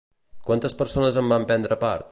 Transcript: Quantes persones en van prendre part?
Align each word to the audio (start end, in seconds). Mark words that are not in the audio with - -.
Quantes 0.47 0.75
persones 0.81 1.21
en 1.23 1.31
van 1.35 1.47
prendre 1.53 1.79
part? 1.87 2.09